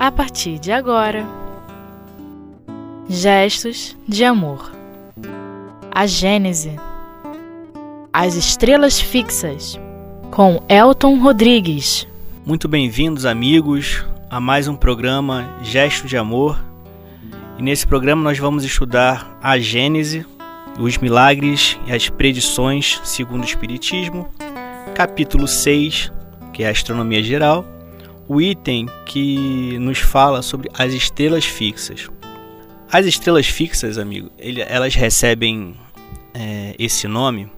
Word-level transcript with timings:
a 0.00 0.10
partir 0.10 0.58
de 0.58 0.72
agora. 0.72 1.26
Gestos 3.06 3.94
de 4.08 4.24
amor. 4.24 4.72
A 5.90 6.06
Gênese. 6.06 6.74
As 8.10 8.34
estrelas 8.34 8.98
fixas. 8.98 9.78
Com 10.30 10.64
Elton 10.70 11.18
Rodrigues. 11.18 12.08
Muito 12.46 12.66
bem-vindos, 12.66 13.26
amigos, 13.26 14.02
a 14.30 14.40
mais 14.40 14.68
um 14.68 14.74
programa 14.74 15.58
Gestos 15.60 16.08
de 16.08 16.16
Amor. 16.16 16.58
E 17.58 17.62
nesse 17.62 17.86
programa 17.86 18.22
nós 18.22 18.38
vamos 18.38 18.64
estudar 18.64 19.38
a 19.42 19.58
Gênese, 19.58 20.24
os 20.78 20.96
milagres 20.96 21.78
e 21.86 21.92
as 21.92 22.08
predições 22.08 22.98
segundo 23.04 23.42
o 23.42 23.46
Espiritismo, 23.46 24.30
capítulo 24.94 25.46
6, 25.46 26.10
que 26.54 26.62
é 26.62 26.68
a 26.68 26.70
astronomia 26.70 27.22
geral, 27.22 27.66
o 28.30 28.40
item 28.40 28.86
que 29.06 29.76
nos 29.80 29.98
fala 29.98 30.40
sobre 30.40 30.70
as 30.78 30.92
estrelas 30.92 31.44
fixas. 31.44 32.08
As 32.88 33.04
estrelas 33.04 33.48
fixas, 33.48 33.98
amigo, 33.98 34.30
elas 34.68 34.94
recebem 34.94 35.74
é, 36.32 36.76
esse 36.78 37.08
nome 37.08 37.50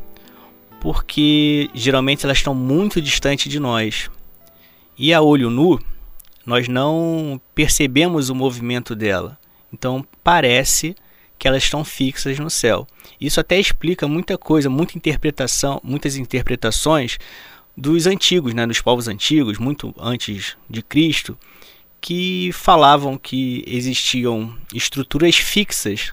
porque 0.81 1.69
geralmente 1.75 2.25
elas 2.25 2.39
estão 2.39 2.55
muito 2.55 3.03
distantes 3.03 3.53
de 3.53 3.61
nós. 3.61 4.11
E 4.97 5.13
a 5.13 5.21
olho 5.21 5.51
nu, 5.51 5.79
nós 6.47 6.69
não 6.69 7.39
percebemos 7.55 8.31
o 8.31 8.35
movimento 8.35 8.97
dela. 8.97 9.39
Então 9.71 10.03
parece 10.25 10.97
que 11.39 11.47
elas 11.47 11.65
estão 11.65 11.85
fixas 11.85 12.39
no 12.39 12.49
céu. 12.49 12.87
Isso 13.21 13.39
até 13.39 13.61
explica 13.61 14.09
muita 14.09 14.39
coisa, 14.39 14.71
muita 14.71 14.97
interpretação, 14.97 15.79
muitas 15.85 16.17
interpretações 16.17 17.19
dos 17.77 18.07
antigos, 18.07 18.55
né, 18.55 18.67
dos 18.67 18.81
povos 18.81 19.09
antigos, 19.09 19.59
muito 19.59 19.95
antes 19.99 20.57
de 20.69 20.83
Cristo, 20.83 21.37
que 22.01 22.51
falavam 22.53 23.17
que 23.17 23.65
existiam 23.67 24.57
estruturas 24.75 25.37
fixas 25.37 26.13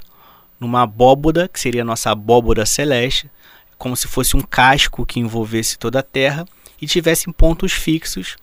numa 0.60 0.84
abóboda, 0.84 1.48
que 1.48 1.60
seria 1.60 1.82
a 1.82 1.86
nossa 1.86 2.12
abóboda 2.12 2.66
celeste, 2.66 3.30
como 3.78 3.96
se 3.96 4.08
fosse 4.08 4.36
um 4.36 4.42
casco 4.42 5.06
que 5.06 5.20
envolvesse 5.20 5.80
toda 5.80 6.00
a 6.00 6.04
Terra 6.04 6.46
e 6.82 6.86
tivessem 6.86 7.34
pontos 7.34 7.72
fixos, 7.72 8.36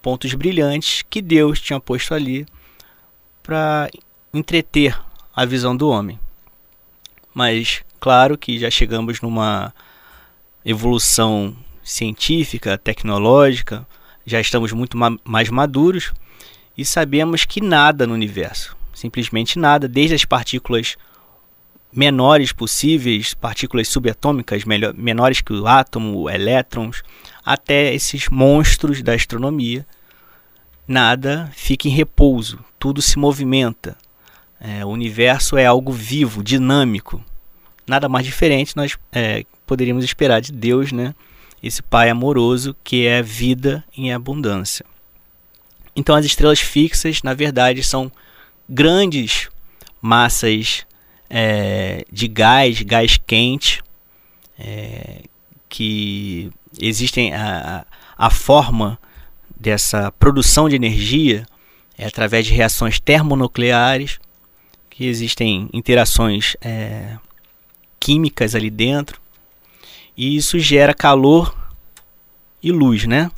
pontos 0.00 0.34
brilhantes 0.34 1.02
que 1.08 1.22
Deus 1.22 1.60
tinha 1.60 1.80
posto 1.80 2.14
ali 2.14 2.46
para 3.42 3.90
entreter 4.32 4.98
a 5.34 5.44
visão 5.44 5.76
do 5.76 5.88
homem. 5.88 6.20
Mas 7.34 7.82
claro 7.98 8.36
que 8.36 8.58
já 8.58 8.70
chegamos 8.70 9.20
numa 9.20 9.74
evolução 10.64 11.56
científica, 11.82 12.78
tecnológica, 12.78 13.86
já 14.24 14.40
estamos 14.40 14.72
muito 14.72 14.96
ma 14.96 15.16
mais 15.24 15.48
maduros 15.48 16.12
e 16.76 16.84
sabemos 16.84 17.44
que 17.44 17.60
nada 17.60 18.06
no 18.06 18.14
universo, 18.14 18.76
simplesmente 18.94 19.58
nada, 19.58 19.88
desde 19.88 20.14
as 20.14 20.24
partículas 20.24 20.96
menores 21.92 22.52
possíveis, 22.52 23.34
partículas 23.34 23.88
subatômicas 23.88 24.64
menores 24.64 25.42
que 25.42 25.52
o 25.52 25.66
átomo, 25.66 26.30
elétrons, 26.30 27.02
até 27.44 27.92
esses 27.94 28.28
monstros 28.30 29.02
da 29.02 29.12
astronomia, 29.12 29.86
nada 30.88 31.50
fica 31.52 31.88
em 31.88 31.90
repouso, 31.90 32.58
tudo 32.78 33.02
se 33.02 33.18
movimenta. 33.18 33.96
É, 34.58 34.84
o 34.84 34.88
universo 34.88 35.56
é 35.56 35.66
algo 35.66 35.92
vivo, 35.92 36.42
dinâmico. 36.42 37.22
Nada 37.86 38.08
mais 38.08 38.24
diferente 38.24 38.76
nós 38.76 38.96
é, 39.12 39.44
poderíamos 39.66 40.04
esperar 40.04 40.40
de 40.40 40.52
Deus, 40.52 40.92
né? 40.92 41.14
Esse 41.62 41.82
Pai 41.82 42.10
amoroso 42.10 42.74
que 42.82 43.06
é 43.06 43.22
vida 43.22 43.84
em 43.96 44.12
abundância. 44.12 44.84
Então 45.94 46.16
as 46.16 46.24
estrelas 46.24 46.60
fixas, 46.60 47.22
na 47.22 47.34
verdade, 47.34 47.82
são 47.82 48.10
grandes 48.68 49.48
massas 50.00 50.86
é, 51.30 52.04
de 52.10 52.26
gás, 52.26 52.82
gás 52.82 53.16
quente, 53.16 53.82
é, 54.58 55.22
que 55.68 56.50
existem 56.80 57.34
a, 57.34 57.86
a 58.16 58.30
forma 58.30 58.98
dessa 59.58 60.10
produção 60.12 60.68
de 60.68 60.74
energia 60.74 61.46
é 61.96 62.06
através 62.06 62.46
de 62.46 62.52
reações 62.52 62.98
termonucleares, 62.98 64.18
que 64.90 65.06
existem 65.06 65.68
interações 65.72 66.56
é, 66.60 67.16
químicas 68.00 68.56
ali 68.56 68.70
dentro, 68.70 69.21
e 70.16 70.36
isso 70.36 70.58
gera 70.58 70.94
calor 70.94 71.56
e 72.62 72.70
luz, 72.70 73.06
né? 73.06 73.30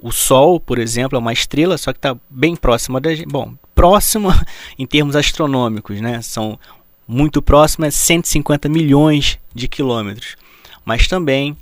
O 0.00 0.10
Sol, 0.10 0.58
por 0.58 0.78
exemplo, 0.78 1.16
é 1.16 1.20
uma 1.20 1.32
estrela, 1.32 1.78
só 1.78 1.92
que 1.92 1.98
está 1.98 2.16
bem 2.28 2.56
próxima 2.56 3.00
da 3.00 3.14
gente. 3.14 3.28
Bom, 3.28 3.54
próxima 3.74 4.44
em 4.78 4.86
termos 4.86 5.16
astronômicos, 5.16 6.00
né? 6.00 6.20
São 6.22 6.58
muito 7.06 7.42
próximas, 7.42 7.94
150 7.94 8.68
milhões 8.68 9.38
de 9.54 9.68
quilômetros. 9.68 10.36
Mas 10.84 11.06
também 11.06 11.56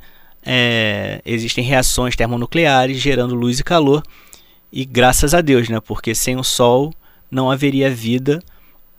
é, 0.44 1.20
existem 1.24 1.64
reações 1.64 2.16
termonucleares 2.16 2.98
gerando 2.98 3.34
luz 3.34 3.60
e 3.60 3.64
calor. 3.64 4.02
E 4.72 4.84
graças 4.84 5.34
a 5.34 5.40
Deus, 5.40 5.68
né? 5.68 5.80
Porque 5.80 6.14
sem 6.14 6.36
o 6.36 6.44
Sol 6.44 6.92
não 7.30 7.50
haveria 7.50 7.90
vida 7.90 8.42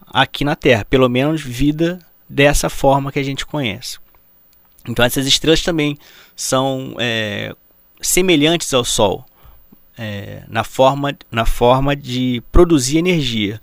aqui 0.05 0.43
na 0.43 0.55
Terra, 0.55 0.85
pelo 0.85 1.09
menos 1.09 1.41
vida 1.41 1.99
dessa 2.29 2.69
forma 2.69 3.11
que 3.11 3.19
a 3.19 3.23
gente 3.23 3.45
conhece. 3.45 4.02
Então 4.87 5.03
essas 5.03 5.25
estrelas 5.25 5.61
também 5.61 5.97
são 6.35 6.95
é, 6.99 7.55
semelhantes 8.01 8.73
ao 8.73 8.83
Sol 8.83 9.25
é, 9.97 10.43
na, 10.47 10.63
forma, 10.63 11.15
na 11.31 11.45
forma 11.45 11.95
de 11.95 12.41
produzir 12.51 12.97
energia. 12.97 13.61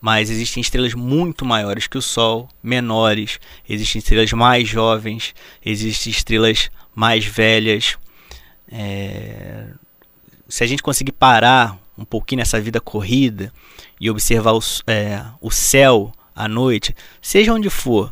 Mas 0.00 0.30
existem 0.30 0.60
estrelas 0.60 0.94
muito 0.94 1.44
maiores 1.44 1.86
que 1.86 1.96
o 1.96 2.02
Sol, 2.02 2.48
menores, 2.62 3.38
existem 3.68 4.00
estrelas 4.00 4.32
mais 4.32 4.68
jovens, 4.68 5.32
existem 5.64 6.10
estrelas 6.10 6.70
mais 6.94 7.24
velhas. 7.24 7.96
É, 8.70 9.68
se 10.48 10.64
a 10.64 10.66
gente 10.66 10.82
conseguir 10.82 11.12
parar 11.12 11.78
um 11.96 12.04
pouquinho 12.04 12.40
nessa 12.40 12.60
vida 12.60 12.80
corrida 12.80 13.52
e 14.00 14.10
observar 14.10 14.54
o, 14.54 14.60
é, 14.88 15.24
o 15.40 15.50
céu 15.50 16.12
à 16.34 16.48
noite, 16.48 16.96
seja 17.20 17.52
onde 17.52 17.70
for, 17.70 18.10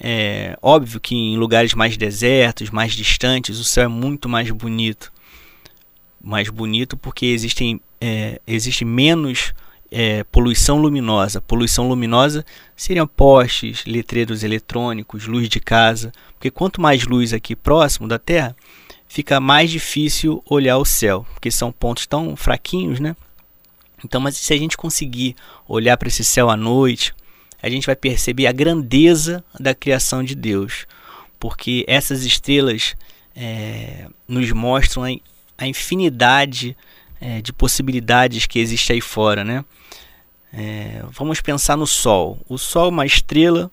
é 0.00 0.56
óbvio 0.62 1.00
que 1.00 1.14
em 1.14 1.36
lugares 1.36 1.74
mais 1.74 1.96
desertos, 1.96 2.70
mais 2.70 2.92
distantes, 2.92 3.58
o 3.58 3.64
céu 3.64 3.84
é 3.84 3.88
muito 3.88 4.28
mais 4.28 4.50
bonito. 4.50 5.12
Mais 6.20 6.48
bonito 6.48 6.96
porque 6.96 7.26
existem, 7.26 7.80
é, 8.00 8.40
existe 8.46 8.84
menos 8.84 9.52
é, 9.90 10.22
poluição 10.24 10.78
luminosa. 10.80 11.40
Poluição 11.40 11.88
luminosa 11.88 12.44
seriam 12.76 13.06
postes, 13.06 13.84
letreiros 13.86 14.42
eletrônicos, 14.42 15.26
luz 15.26 15.48
de 15.48 15.60
casa. 15.60 16.12
Porque 16.34 16.50
quanto 16.50 16.80
mais 16.80 17.04
luz 17.04 17.32
aqui 17.32 17.56
próximo 17.56 18.06
da 18.06 18.18
Terra, 18.18 18.54
fica 19.08 19.40
mais 19.40 19.70
difícil 19.70 20.42
olhar 20.48 20.78
o 20.78 20.84
céu, 20.84 21.26
porque 21.32 21.50
são 21.50 21.72
pontos 21.72 22.06
tão 22.06 22.36
fraquinhos, 22.36 23.00
né? 23.00 23.16
Então, 24.04 24.20
mas 24.20 24.36
se 24.36 24.52
a 24.52 24.56
gente 24.56 24.76
conseguir 24.76 25.34
olhar 25.66 25.96
para 25.96 26.06
esse 26.06 26.22
céu 26.22 26.48
à 26.48 26.56
noite, 26.56 27.12
a 27.62 27.68
gente 27.68 27.86
vai 27.86 27.96
perceber 27.96 28.46
a 28.46 28.52
grandeza 28.52 29.44
da 29.58 29.74
criação 29.74 30.22
de 30.22 30.34
Deus, 30.34 30.86
porque 31.38 31.84
essas 31.88 32.24
estrelas 32.24 32.94
é, 33.34 34.06
nos 34.26 34.50
mostram 34.52 35.04
a, 35.56 35.66
infinidade 35.66 36.76
é, 37.20 37.40
de 37.40 37.52
possibilidades 37.52 38.46
que 38.46 38.58
existe 38.58 38.92
aí 38.92 39.00
fora, 39.00 39.44
né? 39.44 39.64
É, 40.52 41.02
vamos 41.10 41.40
pensar 41.40 41.76
no 41.76 41.86
Sol. 41.86 42.38
O 42.48 42.56
Sol 42.56 42.86
é 42.86 42.88
uma 42.88 43.06
estrela, 43.06 43.70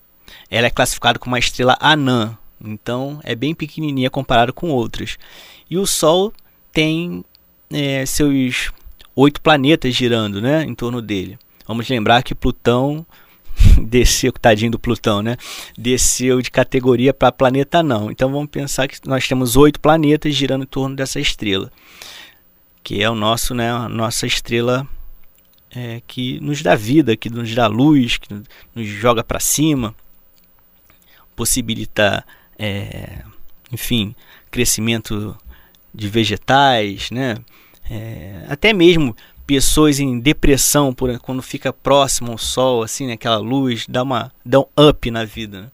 ela 0.50 0.66
é 0.66 0.70
classificada 0.70 1.18
como 1.18 1.34
uma 1.34 1.38
estrela 1.38 1.76
anã, 1.80 2.36
então 2.60 3.20
é 3.22 3.34
bem 3.34 3.54
pequenininha 3.54 4.10
comparado 4.10 4.52
com 4.52 4.70
outras. 4.70 5.16
E 5.70 5.78
o 5.78 5.86
Sol 5.86 6.32
tem 6.72 7.24
é, 7.70 8.04
seus 8.04 8.70
oito 9.14 9.40
planetas 9.40 9.94
girando, 9.94 10.40
né, 10.40 10.64
em 10.64 10.74
torno 10.74 11.00
dele. 11.00 11.38
Vamos 11.66 11.88
lembrar 11.88 12.22
que 12.22 12.34
Plutão 12.34 13.04
desceu, 13.82 14.32
tadinho 14.32 14.70
do 14.70 14.78
Plutão, 14.78 15.22
né? 15.22 15.36
Desceu 15.76 16.40
de 16.40 16.50
categoria 16.50 17.12
para 17.12 17.32
planeta 17.32 17.82
não. 17.82 18.10
Então 18.10 18.30
vamos 18.30 18.50
pensar 18.50 18.88
que 18.88 18.98
nós 19.06 19.26
temos 19.26 19.56
oito 19.56 19.80
planetas 19.80 20.34
girando 20.34 20.64
em 20.64 20.66
torno 20.66 20.96
dessa 20.96 21.20
estrela, 21.20 21.70
que 22.82 23.02
é 23.02 23.10
o 23.10 23.14
nosso, 23.14 23.54
né? 23.54 23.70
A 23.70 23.88
nossa 23.88 24.26
estrela 24.26 24.86
é, 25.70 26.00
que 26.06 26.40
nos 26.40 26.62
dá 26.62 26.74
vida, 26.74 27.16
que 27.16 27.30
nos 27.30 27.54
dá 27.54 27.66
luz, 27.66 28.16
que 28.16 28.32
nos 28.74 28.86
joga 28.86 29.22
para 29.22 29.40
cima, 29.40 29.94
possibilita, 31.34 32.24
é, 32.58 33.22
enfim, 33.72 34.14
crescimento 34.50 35.36
de 35.92 36.08
vegetais, 36.08 37.10
né? 37.10 37.36
É, 37.88 38.44
até 38.48 38.72
mesmo 38.72 39.14
pessoas 39.46 40.00
em 40.00 40.18
depressão 40.18 40.92
por 40.92 41.16
quando 41.20 41.42
fica 41.42 41.72
próximo 41.72 42.32
ao 42.32 42.38
sol, 42.38 42.82
assim, 42.82 43.06
né, 43.06 43.12
aquela 43.12 43.38
luz, 43.38 43.86
dá 43.88 44.02
uma 44.02 44.32
dá 44.44 44.60
um 44.60 44.66
up 44.88 45.10
na 45.10 45.24
vida. 45.24 45.62
Né? 45.62 45.70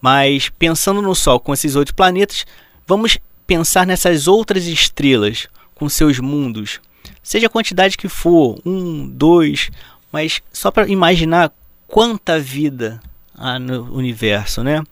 Mas 0.00 0.48
pensando 0.48 1.02
no 1.02 1.14
sol 1.14 1.40
com 1.40 1.52
esses 1.52 1.74
oito 1.76 1.94
planetas, 1.94 2.46
vamos 2.86 3.18
pensar 3.46 3.86
nessas 3.86 4.28
outras 4.28 4.66
estrelas 4.66 5.48
com 5.74 5.88
seus 5.88 6.18
mundos. 6.18 6.80
seja 7.22 7.46
a 7.46 7.50
quantidade 7.50 7.96
que 7.96 8.08
for, 8.08 8.60
um, 8.64 9.08
dois, 9.08 9.70
mas 10.12 10.40
só 10.52 10.70
para 10.70 10.88
imaginar 10.88 11.52
quanta 11.86 12.38
vida 12.38 13.00
há 13.36 13.58
no 13.58 13.92
universo, 13.94 14.62
né? 14.62 14.82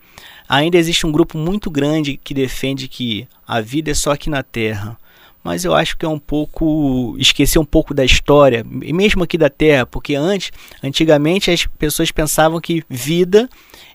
Ainda 0.47 0.77
existe 0.77 1.07
um 1.07 1.11
grupo 1.11 1.37
muito 1.37 1.71
grande 1.71 2.17
que 2.17 2.33
defende 2.33 2.87
que 2.87 3.27
a 3.47 3.61
vida 3.61 3.91
é 3.91 3.93
só 3.93 4.11
aqui 4.11 4.29
na 4.29 4.43
Terra. 4.43 4.97
Mas 5.43 5.65
eu 5.65 5.75
acho 5.75 5.97
que 5.97 6.05
é 6.05 6.09
um 6.09 6.19
pouco 6.19 7.15
esquecer 7.19 7.59
um 7.59 7.65
pouco 7.65 7.93
da 7.93 8.05
história, 8.05 8.63
mesmo 8.65 9.23
aqui 9.23 9.37
da 9.37 9.49
Terra, 9.49 9.85
porque 9.85 10.15
antes, 10.15 10.51
antigamente 10.81 11.51
as 11.51 11.65
pessoas 11.65 12.11
pensavam 12.11 12.61
que 12.61 12.83
vida 12.89 13.49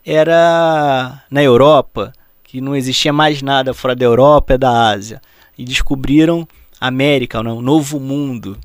era 0.05 1.23
na 1.31 1.43
Europa, 1.43 2.12
que 2.45 2.61
não 2.61 2.77
existia 2.77 3.12
mais 3.12 3.41
nada 3.41 3.73
fora 3.73 3.97
da 3.97 4.05
Europa 4.05 4.55
e 4.55 4.59
da 4.59 4.91
Ásia. 4.91 5.23
E 5.56 5.65
descobriram 5.65 6.47
América, 6.81 7.41
um 7.41 7.62
novo 7.62 7.99
mundo. 7.99 8.59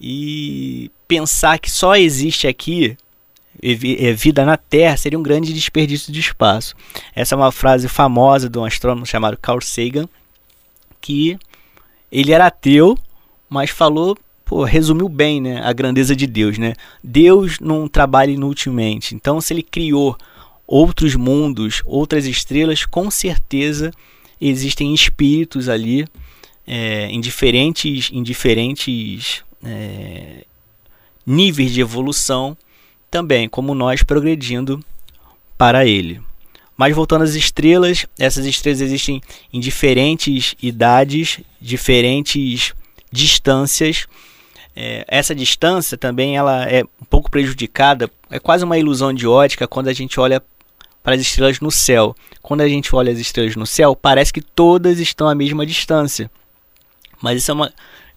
E 0.00 0.90
pensar 1.08 1.58
que 1.58 1.70
só 1.70 1.96
existe 1.96 2.46
aqui 2.46 2.96
é 3.62 4.12
vida 4.12 4.44
na 4.44 4.56
Terra 4.56 4.96
seria 4.96 5.18
um 5.18 5.22
grande 5.22 5.52
desperdício 5.52 6.12
de 6.12 6.20
espaço. 6.20 6.74
Essa 7.14 7.34
é 7.34 7.38
uma 7.38 7.52
frase 7.52 7.86
famosa 7.86 8.48
de 8.48 8.58
um 8.58 8.64
astrônomo 8.64 9.06
chamado 9.06 9.36
Carl 9.36 9.60
Sagan, 9.60 10.08
que 11.00 11.38
ele 12.12 12.30
era 12.30 12.46
ateu, 12.46 12.96
mas 13.48 13.70
falou, 13.70 14.16
pô, 14.44 14.64
resumiu 14.64 15.08
bem, 15.08 15.40
né, 15.40 15.62
a 15.64 15.72
grandeza 15.72 16.14
de 16.14 16.26
Deus, 16.26 16.58
né? 16.58 16.74
Deus 17.02 17.58
não 17.58 17.88
trabalha 17.88 18.30
inutilmente. 18.30 19.14
Então, 19.14 19.40
se 19.40 19.54
ele 19.54 19.62
criou 19.62 20.16
outros 20.66 21.16
mundos, 21.16 21.82
outras 21.86 22.26
estrelas, 22.26 22.84
com 22.84 23.10
certeza 23.10 23.90
existem 24.38 24.92
espíritos 24.92 25.68
ali 25.68 26.06
é, 26.66 27.06
em 27.06 27.20
diferentes, 27.20 28.10
em 28.12 28.22
diferentes 28.22 29.42
é, 29.64 30.44
níveis 31.26 31.72
de 31.72 31.80
evolução 31.80 32.56
também, 33.10 33.48
como 33.48 33.74
nós 33.74 34.02
progredindo 34.02 34.84
para 35.56 35.86
ele. 35.86 36.20
Mas 36.82 36.96
voltando 36.96 37.22
às 37.22 37.36
estrelas, 37.36 38.06
essas 38.18 38.44
estrelas 38.44 38.80
existem 38.80 39.22
em 39.52 39.60
diferentes 39.60 40.56
idades, 40.60 41.38
diferentes 41.60 42.74
distâncias. 43.08 44.08
É, 44.74 45.04
essa 45.06 45.32
distância 45.32 45.96
também 45.96 46.36
ela 46.36 46.64
é 46.64 46.82
um 46.82 47.04
pouco 47.08 47.30
prejudicada, 47.30 48.10
é 48.28 48.40
quase 48.40 48.64
uma 48.64 48.76
ilusão 48.76 49.12
de 49.12 49.28
ótica 49.28 49.68
quando 49.68 49.86
a 49.86 49.92
gente 49.92 50.18
olha 50.18 50.42
para 51.04 51.14
as 51.14 51.20
estrelas 51.20 51.60
no 51.60 51.70
céu. 51.70 52.16
Quando 52.42 52.62
a 52.62 52.68
gente 52.68 52.92
olha 52.96 53.12
as 53.12 53.18
estrelas 53.20 53.54
no 53.54 53.64
céu, 53.64 53.94
parece 53.94 54.32
que 54.32 54.42
todas 54.42 54.98
estão 54.98 55.28
à 55.28 55.36
mesma 55.36 55.64
distância. 55.64 56.28
Mas 57.22 57.38
isso 57.38 57.52
é 57.52 57.54
uma 57.54 57.72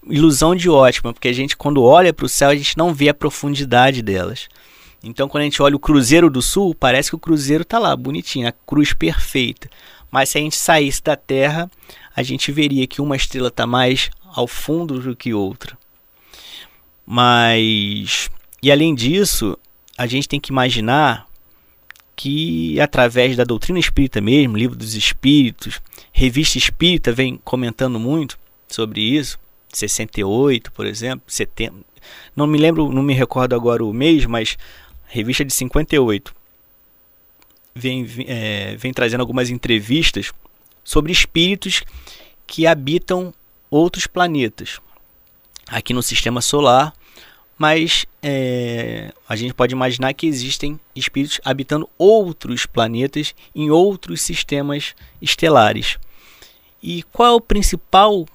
ilusão 0.10 0.56
de 0.56 0.72
ótica, 0.72 1.14
porque 1.14 1.28
a 1.28 1.34
gente 1.34 1.56
quando 1.56 1.84
olha 1.84 2.12
para 2.12 2.26
o 2.26 2.30
céu, 2.30 2.50
a 2.50 2.56
gente 2.56 2.76
não 2.80 2.96
vê 2.96 3.10
a 3.10 3.14
profundidade 3.14 4.02
delas. 4.02 4.48
Então, 5.06 5.30
quando 5.30 5.42
a 5.42 5.46
gente 5.46 5.62
olha 5.62 5.76
o 5.76 5.80
Cruzeiro 5.80 6.32
do 6.32 6.42
Sul, 6.42 6.74
parece 6.74 7.12
que 7.12 7.16
o 7.16 7.20
Cruzeiro 7.20 7.62
está 7.62 7.78
lá, 7.78 7.96
bonitinho, 7.96 8.48
a 8.48 8.52
cruz 8.52 8.92
perfeita. 8.92 9.70
Mas 10.10 10.30
se 10.30 10.40
a 10.40 10.42
gente 10.42 10.56
saísse 10.56 11.04
da 11.04 11.16
Terra, 11.16 11.70
a 12.16 12.24
gente 12.24 12.52
veria 12.52 12.88
que 12.88 13.00
uma 13.00 13.16
estrela 13.16 13.50
está 13.50 13.68
mais 13.68 14.10
ao 14.24 14.48
fundo 14.48 15.00
do 15.00 15.16
que 15.16 15.32
outra. 15.32 15.78
Mas, 17.06 18.32
e 18.64 18.72
além 18.72 18.96
disso, 18.96 19.56
a 19.96 20.08
gente 20.08 20.28
tem 20.28 20.40
que 20.40 20.52
imaginar 20.52 21.28
que 22.16 22.80
através 22.80 23.38
da 23.38 23.44
doutrina 23.44 23.78
espírita 23.78 24.20
mesmo, 24.20 24.58
livro 24.58 24.76
dos 24.76 24.96
espíritos, 24.96 25.80
revista 26.12 26.58
espírita 26.58 27.12
vem 27.12 27.40
comentando 27.44 28.00
muito 28.00 28.40
sobre 28.68 29.02
isso, 29.02 29.38
68, 29.72 30.72
por 30.72 30.88
exemplo, 30.88 31.22
70, 31.28 31.76
não 32.36 32.48
me 32.48 32.58
lembro, 32.58 32.92
não 32.92 33.04
me 33.04 33.14
recordo 33.14 33.54
agora 33.54 33.84
o 33.84 33.94
mês, 33.94 34.26
mas 34.26 34.58
revista 35.08 35.46
de 35.46 35.54
58, 35.54 36.34
vem, 37.74 38.08
é, 38.28 38.76
vem 38.78 38.94
trazendo 38.94 39.22
algumas 39.22 39.50
entrevistas 39.50 40.32
sobre 40.84 41.12
espíritos 41.12 41.84
que 42.48 42.68
habitam 42.68 43.34
outros 43.70 44.08
planetas 44.08 44.80
aqui 45.68 45.94
no 45.94 46.04
sistema 46.04 46.42
solar, 46.42 46.94
mas 47.58 48.06
é, 48.22 49.14
a 49.28 49.36
gente 49.36 49.54
pode 49.54 49.74
imaginar 49.74 50.14
que 50.14 50.28
existem 50.28 50.80
espíritos 50.96 51.40
habitando 51.44 51.90
outros 51.98 52.66
planetas 52.66 53.34
em 53.54 53.70
outros 53.72 54.22
sistemas 54.22 54.94
estelares. 55.22 55.98
E 56.84 57.02
qual 57.04 57.34
é 57.34 57.36
o 57.36 57.42
principal 57.42 58.26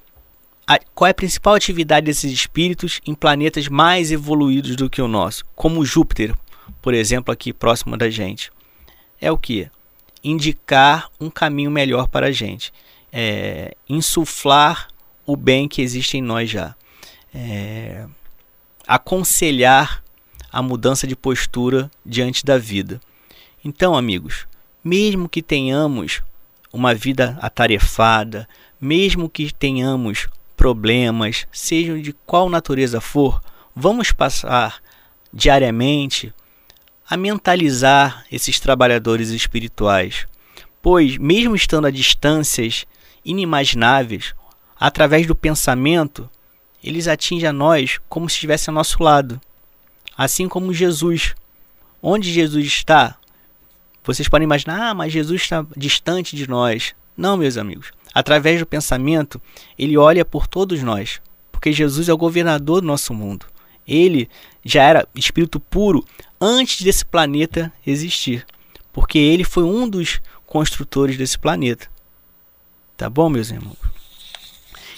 qual 0.95 1.07
é 1.07 1.11
a 1.11 1.13
principal 1.15 1.53
atividade 1.55 2.05
desses 2.05 2.31
espíritos 2.31 3.01
em 3.05 3.13
planetas 3.13 3.67
mais 3.67 4.09
evoluídos 4.09 4.77
do 4.77 4.89
que 4.89 5.01
o 5.01 5.07
nosso, 5.07 5.43
como 5.53 5.83
Júpiter, 5.83 6.33
por 6.81 6.93
exemplo, 6.93 7.31
aqui 7.31 7.51
próximo 7.53 7.97
da 7.97 8.09
gente, 8.09 8.51
é 9.19 9.31
o 9.31 9.37
que? 9.37 9.69
Indicar 10.23 11.09
um 11.19 11.29
caminho 11.29 11.71
melhor 11.71 12.07
para 12.07 12.27
a 12.27 12.31
gente, 12.31 12.71
é, 13.11 13.75
insuflar 13.87 14.87
o 15.25 15.35
bem 15.35 15.67
que 15.67 15.81
existe 15.81 16.17
em 16.17 16.21
nós 16.21 16.49
já, 16.49 16.75
é, 17.33 18.05
aconselhar 18.87 20.03
a 20.51 20.61
mudança 20.61 21.07
de 21.07 21.15
postura 21.15 21.89
diante 22.05 22.45
da 22.45 22.57
vida. 22.57 22.99
Então, 23.63 23.95
amigos, 23.95 24.47
mesmo 24.83 25.29
que 25.29 25.41
tenhamos 25.41 26.21
uma 26.73 26.93
vida 26.93 27.37
atarefada, 27.41 28.47
mesmo 28.79 29.29
que 29.29 29.53
tenhamos 29.53 30.27
problemas, 30.57 31.47
sejam 31.51 32.01
de 32.01 32.13
qual 32.25 32.49
natureza 32.49 32.99
for, 32.99 33.41
vamos 33.75 34.11
passar 34.11 34.81
diariamente 35.33 36.33
a 37.11 37.17
mentalizar 37.17 38.25
esses 38.31 38.57
trabalhadores 38.57 39.31
espirituais, 39.31 40.25
pois, 40.81 41.17
mesmo 41.17 41.53
estando 41.53 41.85
a 41.85 41.91
distâncias 41.91 42.85
inimagináveis, 43.25 44.33
através 44.79 45.27
do 45.27 45.35
pensamento, 45.35 46.29
eles 46.81 47.09
atingem 47.09 47.49
a 47.49 47.51
nós 47.51 47.99
como 48.07 48.29
se 48.29 48.35
estivesse 48.35 48.69
ao 48.69 48.73
nosso 48.73 49.03
lado. 49.03 49.41
Assim 50.17 50.47
como 50.47 50.73
Jesus. 50.73 51.35
Onde 52.01 52.31
Jesus 52.31 52.65
está? 52.65 53.17
Vocês 54.05 54.29
podem 54.29 54.45
imaginar, 54.45 54.91
ah, 54.91 54.93
mas 54.93 55.11
Jesus 55.11 55.41
está 55.41 55.65
distante 55.75 56.33
de 56.33 56.47
nós. 56.47 56.95
Não, 57.17 57.35
meus 57.35 57.57
amigos. 57.57 57.91
Através 58.13 58.61
do 58.61 58.65
pensamento, 58.65 59.41
ele 59.77 59.97
olha 59.97 60.23
por 60.23 60.47
todos 60.47 60.81
nós, 60.81 61.21
porque 61.51 61.73
Jesus 61.73 62.07
é 62.07 62.13
o 62.13 62.17
governador 62.17 62.79
do 62.79 62.87
nosso 62.87 63.13
mundo. 63.13 63.47
Ele 63.87 64.29
já 64.63 64.83
era 64.83 65.07
espírito 65.15 65.59
puro 65.59 66.05
antes 66.39 66.81
desse 66.81 67.05
planeta 67.05 67.71
existir, 67.85 68.45
porque 68.91 69.17
ele 69.17 69.43
foi 69.43 69.63
um 69.63 69.87
dos 69.87 70.19
construtores 70.45 71.17
desse 71.17 71.37
planeta. 71.37 71.87
Tá 72.97 73.09
bom, 73.09 73.29
meus 73.29 73.49
irmãos? 73.49 73.77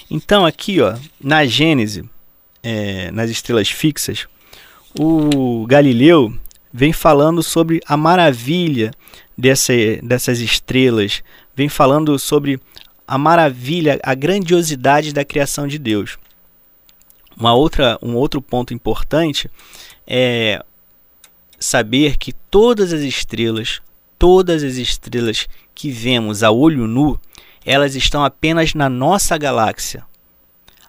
Então, 0.10 0.46
aqui, 0.46 0.82
ó, 0.82 0.98
na 1.20 1.46
Gênese, 1.46 2.10
é, 2.62 3.10
nas 3.12 3.30
estrelas 3.30 3.70
fixas, 3.70 4.28
o 5.00 5.66
Galileu 5.66 6.34
vem 6.72 6.92
falando 6.92 7.42
sobre 7.42 7.82
a 7.86 7.96
maravilha 7.96 8.92
dessa, 9.38 9.74
dessas 10.02 10.40
estrelas, 10.40 11.24
vem 11.56 11.70
falando 11.70 12.18
sobre 12.18 12.60
a 13.08 13.18
maravilha, 13.18 14.00
a 14.04 14.14
grandiosidade 14.16 15.14
da 15.14 15.26
criação 15.26 15.68
de 15.68 15.78
Deus. 15.78 16.18
Uma 17.38 17.54
outra, 17.54 17.98
um 18.02 18.16
outro 18.16 18.42
ponto 18.42 18.74
importante 18.74 19.50
é 20.06 20.64
saber 21.60 22.18
que 22.18 22.34
todas 22.34 22.94
as 22.94 23.02
estrelas, 23.02 23.82
todas 24.20 24.64
as 24.64 24.76
estrelas 24.76 25.48
que 25.74 25.90
vemos 25.90 26.44
a 26.44 26.52
olho 26.52 26.88
nu, 26.88 27.20
elas 27.66 27.96
estão 27.96 28.24
apenas 28.24 28.74
na 28.74 28.90
nossa 28.90 29.38
galáxia. 29.38 30.06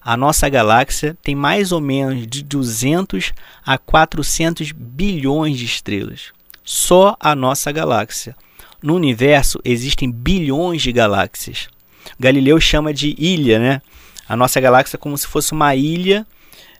A 0.03 0.17
nossa 0.17 0.49
galáxia 0.49 1.17
tem 1.23 1.35
mais 1.35 1.73
ou 1.73 1.81
menos 1.81 2.27
de 2.27 2.43
200 2.43 3.33
a 3.65 3.79
400 3.79 4.73
bilhões 4.73 5.57
de 5.57 5.65
estrelas. 5.65 6.33
Só 6.63 7.17
a 7.19 7.35
nossa 7.35 7.73
galáxia. 7.73 8.37
No 8.83 8.95
universo 8.95 9.59
existem 9.65 10.11
bilhões 10.11 10.83
de 10.83 10.93
galáxias. 10.93 11.69
Galileu 12.21 12.61
chama 12.61 12.93
de 12.93 13.15
ilha, 13.19 13.59
né? 13.59 13.81
A 14.29 14.37
nossa 14.37 14.61
galáxia 14.61 14.97
é 14.97 14.99
como 14.99 15.17
se 15.17 15.27
fosse 15.27 15.53
uma 15.53 15.75
ilha 15.75 16.27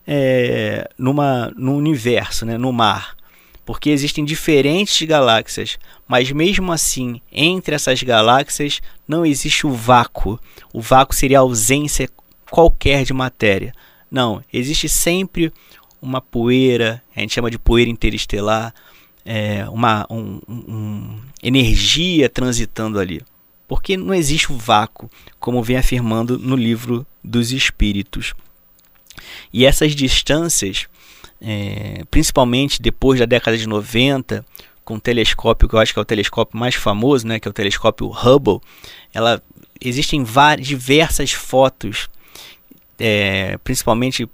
é, 0.07 0.89
numa, 0.99 1.53
no 1.57 1.75
universo, 1.77 2.45
né? 2.45 2.59
no 2.59 2.73
mar 2.73 3.17
porque 3.65 3.91
existem 3.91 4.25
diferentes 4.25 5.07
galáxias, 5.07 5.79
mas 6.07 6.31
mesmo 6.31 6.71
assim, 6.71 7.21
entre 7.33 7.75
essas 7.75 8.03
galáxias 8.03 8.81
não 9.09 9.25
existe 9.25 9.67
o 9.67 9.73
vácuo. 9.73 10.39
O 10.73 10.81
vácuo 10.81 11.15
seria 11.15 11.39
a 11.39 11.41
ausência 11.41 12.09
qualquer 12.51 13.05
de 13.05 13.13
matéria. 13.13 13.73
Não, 14.11 14.43
existe 14.53 14.89
sempre 14.89 15.53
uma 16.01 16.21
poeira, 16.21 17.03
a 17.17 17.21
gente 17.21 17.33
chama 17.33 17.51
de 17.51 17.59
poeira 17.59 17.91
interestelar, 17.91 18.75
é, 19.25 19.67
uma 19.71 20.07
um, 20.11 20.41
um, 20.47 21.21
energia 21.43 22.29
transitando 22.29 22.99
ali. 22.99 23.23
Porque 23.67 23.97
não 23.97 24.13
existe 24.13 24.53
o 24.53 24.59
vácuo, 24.59 25.11
como 25.41 25.63
vem 25.63 25.79
afirmando 25.79 26.39
no 26.39 26.55
livro 26.55 27.07
dos 27.23 27.51
Espíritos. 27.51 28.35
E 29.53 29.65
essas 29.65 29.95
distâncias, 29.95 30.87
é, 31.41 32.03
principalmente 32.11 32.81
depois 32.81 33.19
da 33.21 33.27
década 33.27 33.57
de 33.57 33.67
90, 33.67 34.45
com 34.85 34.95
o 34.95 35.01
telescópio 35.01 35.69
que 35.69 35.75
eu 35.75 35.79
acho 35.79 35.93
que 35.93 35.99
é 35.99 36.03
o 36.03 36.07
telescópio 36.07 36.59
mais 36.59 36.75
famoso, 36.75 37.27
né, 37.27 37.41
que 37.41 37.49
é 37.49 37.51
o 37.51 37.55
telescópio 37.55 38.09
Hubble, 38.09 38.61
ela 39.13 39.43
existem 39.81 40.23
várias, 40.23 40.67
diversas 40.67 41.33
fotos, 41.33 42.09
é, 42.99 43.59
principalmente 43.65 44.29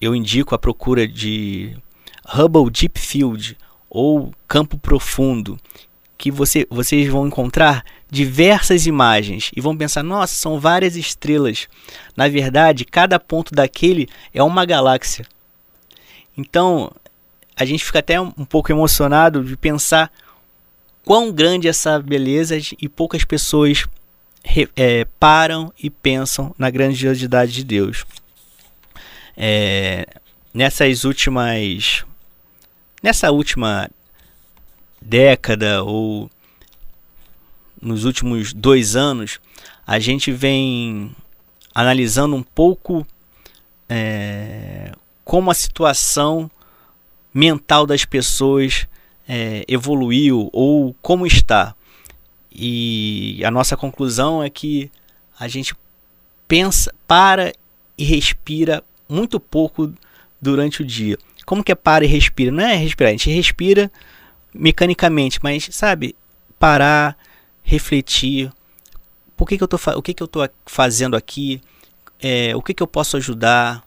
eu 0.00 0.14
indico 0.14 0.54
a 0.54 0.58
procura 0.58 1.06
de 1.06 1.76
Hubble 2.34 2.70
Deep 2.70 2.98
Field 2.98 3.56
ou 3.88 4.32
campo 4.48 4.78
profundo, 4.78 5.58
que 6.16 6.30
você, 6.30 6.66
vocês 6.70 7.08
vão 7.08 7.26
encontrar 7.26 7.84
diversas 8.10 8.86
imagens 8.86 9.50
e 9.54 9.60
vão 9.60 9.76
pensar: 9.76 10.02
nossa, 10.02 10.34
são 10.34 10.58
várias 10.58 10.96
estrelas. 10.96 11.68
Na 12.16 12.28
verdade, 12.28 12.84
cada 12.84 13.18
ponto 13.20 13.54
daquele 13.54 14.08
é 14.34 14.42
uma 14.42 14.64
galáxia. 14.64 15.24
Então, 16.36 16.90
a 17.56 17.64
gente 17.64 17.84
fica 17.84 18.00
até 18.00 18.20
um 18.20 18.44
pouco 18.44 18.72
emocionado 18.72 19.44
de 19.44 19.56
pensar 19.56 20.10
quão 21.04 21.32
grande 21.32 21.66
é 21.66 21.70
essa 21.70 21.98
beleza 22.00 22.56
e 22.80 22.88
poucas 22.88 23.24
pessoas 23.24 23.86
é, 24.76 25.04
param 25.18 25.72
e 25.80 25.90
pensam 25.90 26.54
na 26.58 26.70
grandiosidade 26.70 27.52
de 27.52 27.64
Deus. 27.64 28.04
É, 29.36 30.06
nessas 30.52 31.04
últimas. 31.04 32.04
Nessa 33.02 33.30
última 33.30 33.88
década 35.00 35.82
ou 35.82 36.30
nos 37.80 38.04
últimos 38.04 38.52
dois 38.52 38.96
anos, 38.96 39.40
a 39.86 39.98
gente 39.98 40.30
vem 40.32 41.14
analisando 41.74 42.36
um 42.36 42.42
pouco 42.42 43.06
é, 43.88 44.92
como 45.24 45.50
a 45.50 45.54
situação 45.54 46.50
mental 47.32 47.86
das 47.86 48.04
pessoas 48.04 48.86
é, 49.28 49.64
evoluiu 49.68 50.50
ou 50.52 50.94
como 51.00 51.26
está. 51.26 51.74
E 52.52 53.42
a 53.44 53.50
nossa 53.50 53.76
conclusão 53.76 54.42
é 54.42 54.50
que 54.50 54.90
a 55.38 55.48
gente 55.48 55.74
pensa, 56.46 56.92
para 57.06 57.52
e 57.96 58.04
respira 58.04 58.82
muito 59.08 59.38
pouco 59.38 59.92
durante 60.40 60.82
o 60.82 60.84
dia. 60.84 61.16
Como 61.46 61.64
que 61.64 61.72
é 61.72 61.74
para 61.74 62.04
e 62.04 62.08
respira? 62.08 62.50
Não 62.50 62.64
é 62.64 62.76
respirar, 62.76 63.10
a 63.10 63.12
gente 63.12 63.30
respira 63.30 63.90
mecanicamente, 64.52 65.38
mas 65.42 65.68
sabe, 65.70 66.14
parar, 66.58 67.16
refletir, 67.62 68.52
por 69.36 69.46
que, 69.46 69.56
que 69.56 69.64
eu 69.64 69.68
tô, 69.68 69.76
o 69.96 70.02
que, 70.02 70.12
que 70.12 70.22
eu 70.22 70.26
estou 70.26 70.48
fazendo 70.66 71.16
aqui, 71.16 71.60
é, 72.20 72.54
o 72.54 72.62
que, 72.62 72.74
que 72.74 72.82
eu 72.82 72.86
posso 72.86 73.16
ajudar, 73.16 73.84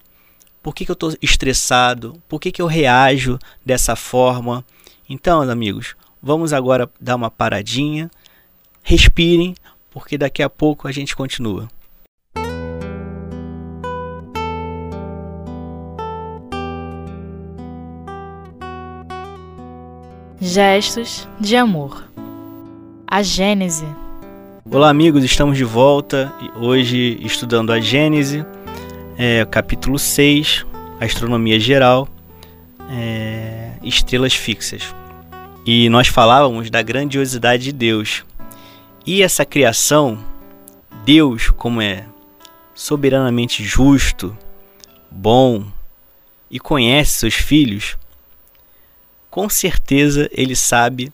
por 0.62 0.74
que, 0.74 0.86
que 0.86 0.92
eu 0.92 0.96
estou 0.96 1.14
estressado, 1.22 2.22
por 2.28 2.40
que, 2.40 2.52
que 2.52 2.62
eu 2.62 2.68
reajo 2.68 3.38
dessa 3.66 3.96
forma. 3.96 4.66
Então, 5.08 5.42
amigos, 5.42 5.96
vamos 6.22 6.54
agora 6.54 6.90
dar 7.00 7.16
uma 7.16 7.30
paradinha, 7.30 8.10
respirem, 8.82 9.56
porque 9.92 10.18
daqui 10.18 10.42
a 10.42 10.50
pouco 10.50 10.88
a 10.88 10.92
gente 10.92 11.16
continua. 11.16 11.68
Gestos 20.40 21.28
de 21.40 21.56
amor. 21.56 22.13
A 23.14 23.22
Gênese. 23.22 23.86
Olá, 24.66 24.90
amigos, 24.90 25.24
estamos 25.24 25.56
de 25.56 25.64
volta 25.64 26.34
hoje 26.56 27.20
estudando 27.22 27.72
a 27.72 27.80
Gênese, 27.80 28.44
é, 29.16 29.46
capítulo 29.46 30.00
6, 30.00 30.66
Astronomia 31.00 31.60
Geral, 31.60 32.10
é, 32.90 33.74
Estrelas 33.84 34.34
Fixas. 34.34 34.96
E 35.64 35.90
nós 35.90 36.08
falávamos 36.08 36.72
da 36.72 36.82
grandiosidade 36.82 37.66
de 37.66 37.72
Deus. 37.72 38.26
E 39.06 39.22
essa 39.22 39.46
criação, 39.46 40.18
Deus, 41.06 41.52
como 41.52 41.84
é 41.84 42.08
soberanamente 42.74 43.64
justo, 43.64 44.36
bom 45.12 45.64
e 46.50 46.60
conhece 46.60 47.20
seus 47.20 47.36
filhos, 47.36 47.96
com 49.30 49.48
certeza 49.48 50.28
ele 50.34 50.56
sabe 50.56 51.14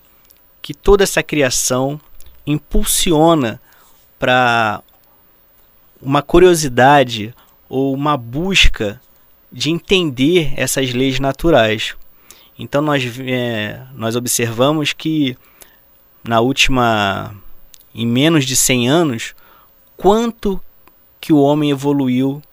que 0.69 0.73
toda 0.75 1.03
essa 1.03 1.23
criação 1.23 1.99
impulsiona 2.45 3.59
para 4.19 4.83
uma 5.99 6.21
curiosidade 6.21 7.33
ou 7.67 7.91
uma 7.91 8.15
busca 8.15 9.01
de 9.51 9.71
entender 9.71 10.53
essas 10.55 10.93
leis 10.93 11.19
naturais. 11.19 11.95
Então 12.55 12.83
nós, 12.83 13.03
é, 13.21 13.81
nós 13.95 14.15
observamos 14.15 14.93
que 14.93 15.35
na 16.23 16.39
última 16.39 17.35
em 17.91 18.05
menos 18.05 18.45
de 18.45 18.55
100 18.55 18.89
anos 18.89 19.33
quanto 19.97 20.61
que 21.19 21.33
o 21.33 21.41
homem 21.41 21.71
evoluiu 21.71 22.43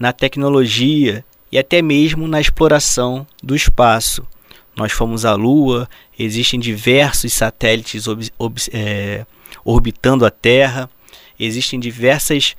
na 0.00 0.12
tecnologia 0.12 1.24
e 1.52 1.56
até 1.56 1.80
mesmo 1.80 2.26
na 2.26 2.40
exploração 2.40 3.24
do 3.40 3.54
espaço 3.54 4.26
nós 4.76 4.92
fomos 4.92 5.24
à 5.24 5.34
Lua, 5.34 5.88
existem 6.18 6.58
diversos 6.58 7.32
satélites 7.32 8.06
ob, 8.08 8.30
ob, 8.38 8.60
é, 8.72 9.26
orbitando 9.64 10.24
a 10.24 10.30
Terra, 10.30 10.88
existem 11.38 11.78
diversas 11.78 12.56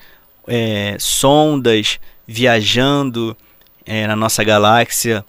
é, 0.47 0.95
sondas 0.99 1.99
viajando 2.27 3.35
é, 3.85 4.07
na 4.07 4.15
nossa 4.15 4.43
galáxia, 4.43 5.25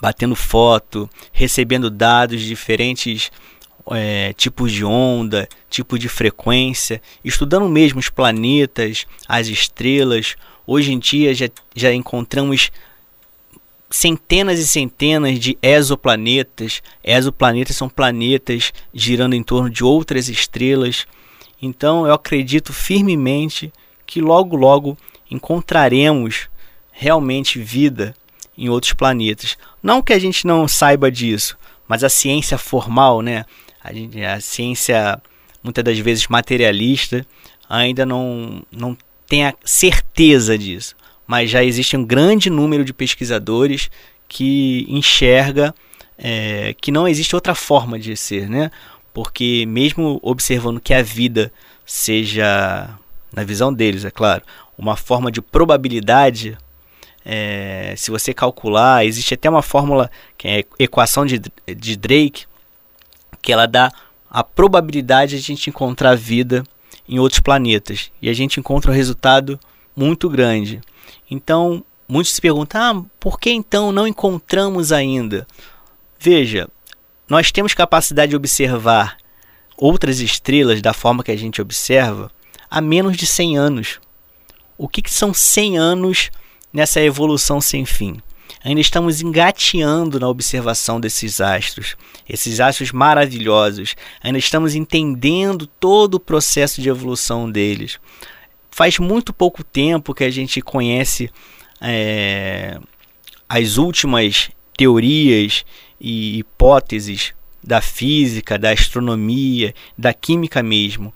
batendo 0.00 0.34
foto, 0.34 1.08
recebendo 1.32 1.88
dados 1.90 2.40
de 2.40 2.48
diferentes 2.48 3.30
é, 3.92 4.32
tipos 4.32 4.72
de 4.72 4.84
onda, 4.84 5.48
tipo 5.68 5.98
de 5.98 6.08
frequência, 6.08 7.00
estudando 7.24 7.68
mesmo 7.68 8.00
os 8.00 8.08
planetas, 8.08 9.06
as 9.28 9.48
estrelas. 9.48 10.36
Hoje 10.66 10.92
em 10.92 10.98
dia 10.98 11.34
já, 11.34 11.48
já 11.74 11.92
encontramos 11.92 12.70
centenas 13.94 14.58
e 14.58 14.66
centenas 14.66 15.38
de 15.38 15.56
exoplanetas. 15.62 16.82
Exoplanetas 17.02 17.76
são 17.76 17.88
planetas 17.88 18.72
girando 18.92 19.34
em 19.34 19.42
torno 19.42 19.70
de 19.70 19.84
outras 19.84 20.28
estrelas. 20.28 21.06
Então 21.62 22.04
eu 22.04 22.12
acredito 22.12 22.72
firmemente 22.72 23.72
que 24.04 24.20
logo 24.20 24.56
logo 24.56 24.98
encontraremos 25.30 26.48
realmente 26.90 27.60
vida 27.60 28.16
em 28.58 28.68
outros 28.68 28.92
planetas. 28.92 29.56
Não 29.80 30.02
que 30.02 30.12
a 30.12 30.18
gente 30.18 30.44
não 30.44 30.66
saiba 30.66 31.08
disso, 31.08 31.56
mas 31.86 32.02
a 32.02 32.08
ciência 32.08 32.58
formal, 32.58 33.22
né? 33.22 33.44
A, 33.80 33.92
gente, 33.92 34.24
a 34.24 34.40
ciência 34.40 35.22
muitas 35.62 35.84
das 35.84 35.98
vezes 36.00 36.26
materialista 36.26 37.24
ainda 37.68 38.04
não, 38.04 38.64
não 38.72 38.98
tem 39.28 39.46
a 39.46 39.54
certeza 39.64 40.58
disso 40.58 40.96
mas 41.26 41.50
já 41.50 41.62
existe 41.64 41.96
um 41.96 42.04
grande 42.04 42.50
número 42.50 42.84
de 42.84 42.92
pesquisadores 42.92 43.90
que 44.28 44.86
enxerga 44.88 45.74
é, 46.18 46.74
que 46.80 46.92
não 46.92 47.08
existe 47.08 47.34
outra 47.34 47.54
forma 47.54 47.98
de 47.98 48.16
ser, 48.16 48.48
né? 48.48 48.70
Porque 49.12 49.64
mesmo 49.66 50.18
observando 50.22 50.80
que 50.80 50.94
a 50.94 51.02
vida 51.02 51.52
seja, 51.86 52.90
na 53.32 53.44
visão 53.44 53.72
deles, 53.72 54.04
é 54.04 54.10
claro, 54.10 54.42
uma 54.76 54.96
forma 54.96 55.30
de 55.30 55.40
probabilidade, 55.40 56.56
é, 57.24 57.94
se 57.96 58.10
você 58.10 58.34
calcular, 58.34 59.04
existe 59.04 59.34
até 59.34 59.48
uma 59.48 59.62
fórmula 59.62 60.10
que 60.36 60.48
é 60.48 60.58
a 60.58 60.64
equação 60.82 61.24
de, 61.24 61.40
de 61.76 61.96
Drake, 61.96 62.46
que 63.40 63.52
ela 63.52 63.66
dá 63.66 63.90
a 64.30 64.42
probabilidade 64.42 65.32
de 65.32 65.36
a 65.36 65.40
gente 65.40 65.70
encontrar 65.70 66.16
vida 66.16 66.64
em 67.08 67.18
outros 67.18 67.40
planetas. 67.40 68.10
E 68.20 68.28
a 68.28 68.32
gente 68.32 68.58
encontra 68.58 68.90
um 68.90 68.94
resultado 68.94 69.60
muito 69.94 70.28
grande. 70.28 70.80
Então, 71.30 71.84
muitos 72.08 72.32
se 72.32 72.40
perguntam: 72.40 72.80
ah, 72.80 73.04
por 73.18 73.38
que 73.38 73.50
então 73.50 73.92
não 73.92 74.06
encontramos 74.06 74.92
ainda? 74.92 75.46
Veja, 76.18 76.68
nós 77.28 77.50
temos 77.50 77.74
capacidade 77.74 78.30
de 78.30 78.36
observar 78.36 79.16
outras 79.76 80.20
estrelas 80.20 80.80
da 80.80 80.92
forma 80.92 81.24
que 81.24 81.30
a 81.30 81.36
gente 81.36 81.60
observa 81.60 82.30
há 82.70 82.80
menos 82.80 83.16
de 83.16 83.26
100 83.26 83.56
anos. 83.56 84.00
O 84.76 84.88
que, 84.88 85.02
que 85.02 85.12
são 85.12 85.32
100 85.32 85.78
anos 85.78 86.30
nessa 86.72 87.00
evolução 87.00 87.60
sem 87.60 87.84
fim? 87.84 88.20
Ainda 88.62 88.80
estamos 88.80 89.20
engateando 89.20 90.18
na 90.18 90.28
observação 90.28 90.98
desses 90.98 91.40
astros, 91.40 91.96
esses 92.28 92.60
astros 92.60 92.92
maravilhosos. 92.92 93.94
Ainda 94.22 94.38
estamos 94.38 94.74
entendendo 94.74 95.66
todo 95.66 96.14
o 96.14 96.20
processo 96.20 96.80
de 96.80 96.88
evolução 96.88 97.50
deles 97.50 97.98
faz 98.74 98.98
muito 98.98 99.32
pouco 99.32 99.62
tempo 99.62 100.12
que 100.12 100.24
a 100.24 100.30
gente 100.30 100.60
conhece 100.60 101.30
é, 101.80 102.76
as 103.48 103.76
últimas 103.76 104.50
teorias 104.76 105.64
e 106.00 106.38
hipóteses 106.38 107.34
da 107.62 107.80
física, 107.80 108.58
da 108.58 108.72
astronomia, 108.72 109.72
da 109.96 110.12
química 110.12 110.60
mesmo. 110.60 111.14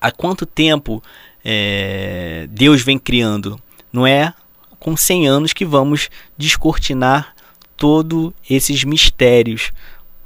Há 0.00 0.12
quanto 0.12 0.46
tempo 0.46 1.02
é, 1.44 2.46
Deus 2.48 2.80
vem 2.80 2.96
criando? 2.96 3.60
Não 3.92 4.06
é 4.06 4.32
com 4.78 4.96
100 4.96 5.26
anos 5.26 5.52
que 5.52 5.64
vamos 5.64 6.10
descortinar 6.38 7.34
todos 7.76 8.32
esses 8.48 8.84
mistérios, 8.84 9.72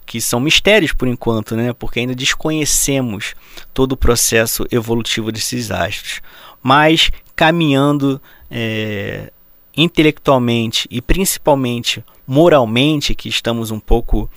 que 0.06 0.20
são 0.20 0.38
mistérios 0.38 0.92
por 0.92 1.08
enquanto, 1.08 1.56
né? 1.56 1.72
porque 1.72 2.00
ainda 2.00 2.14
desconhecemos 2.14 3.34
todo 3.74 3.92
o 3.92 3.96
processo 3.96 4.66
evolutivo 4.70 5.32
desses 5.32 5.70
astros. 5.70 6.20
Mas 6.62 7.10
caminhando 7.34 8.22
é, 8.50 9.30
intelectualmente 9.76 10.88
e 10.90 11.02
principalmente 11.02 12.02
moralmente, 12.26 13.14
que 13.14 13.28
estamos 13.28 13.70
um 13.70 13.78
pouco 13.78 14.30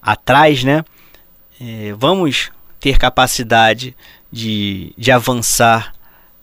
atrás, 0.00 0.64
né? 0.64 0.84
É, 1.60 1.94
vamos 1.96 2.50
ter 2.80 2.98
capacidade 2.98 3.96
de, 4.30 4.92
de 4.98 5.12
avançar 5.12 5.94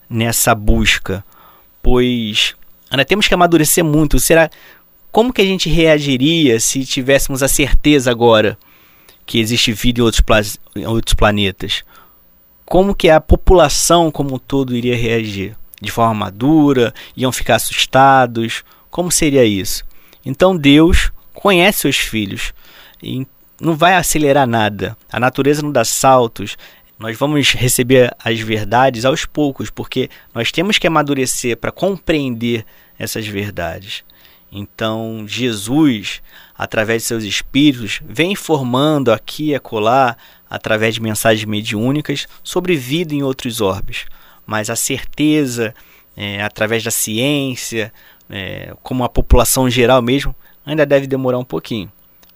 nessa 0.10 0.56
busca, 0.56 1.26
pois 1.84 2.56
ainda 2.90 3.04
temos 3.04 3.28
que 3.28 3.34
amadurecer 3.34 3.84
muito. 3.84 4.20
Será 4.20 4.50
como 5.12 5.34
que 5.34 5.42
a 5.42 5.46
gente 5.46 5.70
reagiria 5.70 6.60
se 6.60 6.86
tivéssemos 6.86 7.42
a 7.42 7.48
certeza 7.48 8.12
agora 8.12 8.58
que 9.26 9.40
existe 9.40 9.72
vida 9.74 10.02
em 10.02 10.04
outros, 10.04 10.60
em 10.76 10.86
outros 10.86 11.14
planetas? 11.14 11.84
Como 12.66 12.94
que 12.94 13.10
a 13.10 13.20
população 13.20 14.12
como 14.12 14.36
um 14.36 14.40
todo 14.40 14.76
iria 14.76 14.96
reagir? 14.96 15.56
De 15.82 15.92
forma 15.92 16.14
madura? 16.14 16.94
Iam 17.18 17.32
ficar 17.32 17.56
assustados? 17.56 18.64
Como 18.92 19.12
seria 19.12 19.44
isso? 19.44 19.84
Então 20.24 20.56
Deus 20.56 21.12
conhece 21.34 21.80
seus 21.80 21.98
filhos 21.98 22.54
e 23.02 23.26
não 23.60 23.76
vai 23.76 23.96
acelerar 23.96 24.46
nada. 24.46 24.96
A 25.12 25.20
natureza 25.20 25.62
não 25.62 25.72
dá 25.72 25.84
saltos. 25.84 26.58
Nós 27.00 27.18
vamos 27.18 27.54
receber 27.54 28.16
as 28.24 28.40
verdades 28.40 29.06
aos 29.06 29.26
poucos, 29.26 29.70
porque 29.70 30.10
nós 30.34 30.52
temos 30.52 30.78
que 30.78 30.86
amadurecer 30.86 31.58
para 31.58 31.72
compreender 31.72 32.66
essas 32.98 33.26
verdades. 33.26 34.04
Então, 34.52 35.26
Jesus, 35.28 36.22
através 36.58 37.04
de 37.04 37.08
seus 37.08 37.24
espíritos, 37.24 38.02
vem 38.04 38.32
informando 38.32 39.12
aqui 39.12 39.50
e 39.50 39.56
acolá, 39.56 40.18
através 40.50 40.96
de 40.96 41.02
mensagens 41.02 41.46
mediúnicas, 41.46 42.28
sobre 42.44 42.76
vida 42.76 43.14
em 43.14 43.22
outros 43.22 43.62
orbes. 43.62 44.06
Mas 44.46 44.70
a 44.70 44.76
certeza, 44.76 45.74
é, 46.18 46.42
através 46.42 46.84
da 46.84 46.90
ciência, 46.90 47.94
é, 48.30 48.74
como 48.82 49.04
a 49.04 49.10
população 49.10 49.70
geral 49.70 50.02
mesmo, 50.02 50.36
ainda 50.66 50.86
deve 50.86 51.06
demorar 51.06 51.38
um 51.38 51.44
pouquinho. 51.44 51.92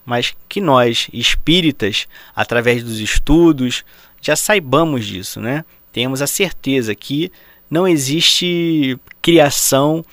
Mas 0.05 0.35
que 0.47 0.61
nós, 0.61 1.07
espíritas, 1.11 2.07
através 2.35 2.83
dos 2.83 2.99
estudos, 2.99 3.83
já 4.21 4.35
saibamos 4.35 5.05
disso, 5.05 5.39
né? 5.39 5.65
Temos 5.91 6.21
a 6.21 6.27
certeza 6.27 6.93
que 6.93 7.31
não 7.69 7.87
existe 7.87 8.97
criação 9.21 10.03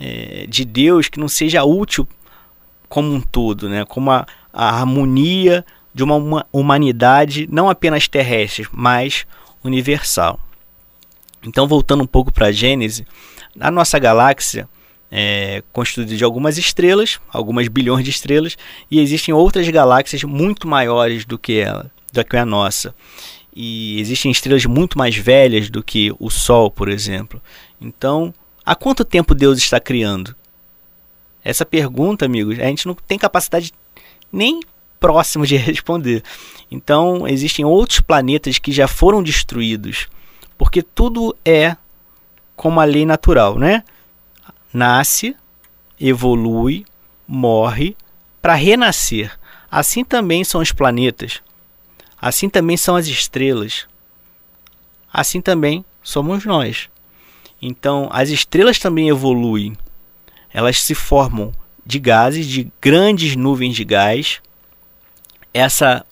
é, 0.00 0.46
de 0.48 0.64
Deus 0.64 1.08
que 1.08 1.20
não 1.20 1.28
seja 1.28 1.64
útil 1.64 2.08
como 2.88 3.12
um 3.12 3.20
todo, 3.20 3.68
né? 3.68 3.84
como 3.84 4.10
a, 4.10 4.26
a 4.52 4.80
harmonia 4.80 5.64
de 5.94 6.02
uma 6.02 6.46
humanidade 6.52 7.48
não 7.50 7.68
apenas 7.68 8.06
terrestre, 8.06 8.66
mas 8.72 9.26
universal. 9.64 10.38
Então, 11.42 11.66
voltando 11.66 12.02
um 12.02 12.06
pouco 12.06 12.32
para 12.32 12.46
a 12.46 12.52
Gênese, 12.52 13.06
a 13.58 13.70
nossa 13.70 13.98
galáxia 13.98 14.68
é 15.10 15.62
constituída 15.72 16.14
de 16.14 16.24
algumas 16.24 16.58
estrelas, 16.58 17.18
algumas 17.32 17.68
bilhões 17.68 18.04
de 18.04 18.10
estrelas, 18.10 18.56
e 18.90 19.00
existem 19.00 19.32
outras 19.32 19.68
galáxias 19.68 20.22
muito 20.24 20.68
maiores 20.68 21.24
do 21.24 21.38
que 21.38 21.58
ela, 21.58 21.90
do 22.12 22.24
que 22.24 22.36
a 22.36 22.44
nossa. 22.44 22.94
E 23.54 23.98
existem 24.00 24.30
estrelas 24.30 24.64
muito 24.66 24.98
mais 24.98 25.16
velhas 25.16 25.70
do 25.70 25.82
que 25.82 26.12
o 26.18 26.30
Sol, 26.30 26.70
por 26.70 26.88
exemplo. 26.88 27.40
Então, 27.80 28.32
Há 28.68 28.74
quanto 28.74 29.02
tempo 29.02 29.34
Deus 29.34 29.56
está 29.56 29.80
criando? 29.80 30.36
Essa 31.42 31.64
pergunta, 31.64 32.26
amigos, 32.26 32.58
a 32.58 32.64
gente 32.64 32.86
não 32.86 32.92
tem 32.92 33.18
capacidade 33.18 33.72
nem 34.30 34.60
próximo 35.00 35.46
de 35.46 35.56
responder. 35.56 36.22
Então, 36.70 37.26
existem 37.26 37.64
outros 37.64 38.02
planetas 38.02 38.58
que 38.58 38.70
já 38.70 38.86
foram 38.86 39.22
destruídos, 39.22 40.06
porque 40.58 40.82
tudo 40.82 41.34
é 41.46 41.78
como 42.54 42.78
a 42.78 42.84
lei 42.84 43.06
natural, 43.06 43.58
né? 43.58 43.82
Nasce, 44.70 45.34
evolui, 45.98 46.84
morre 47.26 47.96
para 48.42 48.52
renascer. 48.52 49.32
Assim 49.70 50.04
também 50.04 50.44
são 50.44 50.60
os 50.60 50.72
planetas. 50.72 51.40
Assim 52.20 52.50
também 52.50 52.76
são 52.76 52.96
as 52.96 53.06
estrelas. 53.06 53.86
Assim 55.10 55.40
também 55.40 55.82
somos 56.02 56.44
nós. 56.44 56.90
Então, 57.60 58.08
as 58.12 58.28
estrelas 58.28 58.78
também 58.78 59.08
evoluem. 59.08 59.76
Elas 60.52 60.80
se 60.80 60.94
formam 60.94 61.52
de 61.84 61.98
gases, 61.98 62.46
de 62.46 62.70
grandes 62.80 63.34
nuvens 63.34 63.74
de 63.74 63.84
gás. 63.84 64.40
Essa 65.52 66.04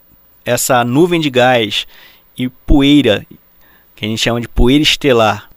essa 0.45 0.85
nuvem 0.85 1.21
de 1.21 1.29
gás 1.29 1.89
e 2.39 2.49
poeira, 2.49 3.27
que 3.97 4.05
a 4.05 4.09
gente 4.09 4.23
chama 4.23 4.41
de 4.41 4.49
poeira 4.49 4.83
estelar, 4.83 5.51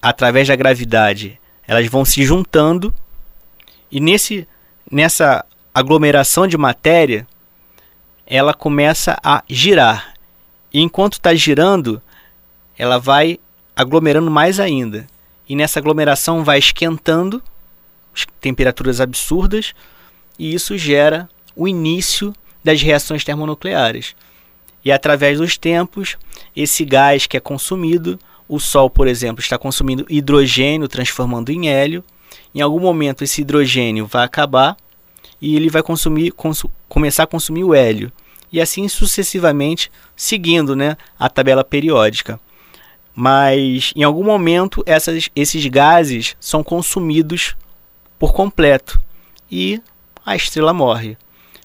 através 0.00 0.46
da 0.46 0.54
gravidade, 0.54 1.40
elas 1.66 1.86
vão 1.86 2.04
se 2.04 2.22
juntando 2.22 2.94
e 3.90 3.98
nesse 3.98 4.46
nessa 4.90 5.44
aglomeração 5.74 6.46
de 6.46 6.56
matéria, 6.58 7.26
ela 8.26 8.52
começa 8.52 9.18
a 9.22 9.42
girar. 9.48 10.14
E 10.72 10.82
enquanto 10.82 11.14
está 11.14 11.34
girando, 11.34 12.00
ela 12.78 12.98
vai 12.98 13.38
aglomerando 13.74 14.30
mais 14.30 14.60
ainda 14.60 15.06
e 15.48 15.54
nessa 15.54 15.78
aglomeração 15.78 16.42
vai 16.42 16.58
esquentando, 16.58 17.42
temperaturas 18.40 19.00
absurdas, 19.00 19.74
e 20.38 20.54
isso 20.54 20.76
gera 20.76 21.28
o 21.54 21.68
início 21.68 22.34
das 22.62 22.82
reações 22.82 23.24
termonucleares. 23.24 24.14
E 24.84 24.92
através 24.92 25.38
dos 25.38 25.56
tempos, 25.56 26.16
esse 26.54 26.84
gás 26.84 27.26
que 27.26 27.36
é 27.36 27.40
consumido, 27.40 28.18
o 28.48 28.60
Sol, 28.60 28.88
por 28.88 29.08
exemplo, 29.08 29.40
está 29.40 29.58
consumindo 29.58 30.06
hidrogênio, 30.08 30.88
transformando 30.88 31.50
em 31.50 31.68
hélio. 31.68 32.04
Em 32.54 32.60
algum 32.60 32.80
momento, 32.80 33.24
esse 33.24 33.40
hidrogênio 33.40 34.06
vai 34.06 34.24
acabar 34.24 34.76
e 35.40 35.56
ele 35.56 35.68
vai 35.68 35.82
consumir, 35.82 36.30
consu 36.30 36.70
começar 36.88 37.24
a 37.24 37.26
consumir 37.26 37.64
o 37.64 37.74
hélio. 37.74 38.12
E 38.52 38.60
assim 38.60 38.88
sucessivamente, 38.88 39.90
seguindo 40.14 40.76
né, 40.76 40.96
a 41.18 41.28
tabela 41.28 41.64
periódica 41.64 42.38
mas 43.18 43.94
em 43.96 44.02
algum 44.02 44.22
momento 44.22 44.84
essas, 44.84 45.30
esses 45.34 45.64
gases 45.68 46.36
são 46.38 46.62
consumidos 46.62 47.56
por 48.18 48.34
completo 48.34 49.00
e 49.50 49.80
a 50.24 50.36
estrela 50.36 50.74
morre. 50.74 51.16